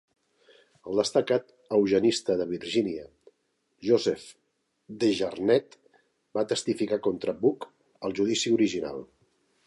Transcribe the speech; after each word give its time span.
El 0.91 0.99
destacat 0.99 1.51
eugenista 1.77 2.37
de 2.39 2.47
Virginia 2.53 3.03
Joseph 3.89 4.23
DeJarnette 5.03 5.99
va 6.39 6.45
testificar 6.53 6.99
contra 7.09 7.35
Buck 7.43 7.69
al 8.09 8.17
judici 8.21 8.55
original. 8.57 9.05